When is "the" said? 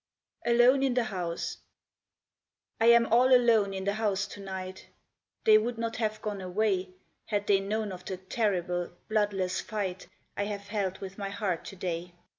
0.95-1.03, 3.83-3.93, 8.05-8.17